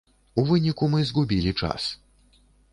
[0.39, 1.83] У выніку мы згубілі час.